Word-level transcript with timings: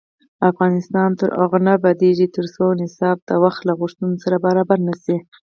افغانستان 0.49 1.09
تر 1.19 1.29
هغو 1.39 1.57
نه 1.65 1.71
ابادیږي، 1.77 2.27
ترڅو 2.35 2.65
نصاب 2.81 3.17
د 3.27 3.31
وخت 3.43 3.61
له 3.67 3.73
غوښتنو 3.79 4.21
سره 4.23 4.37
برابر 4.45 4.77
نشي. 4.87 5.17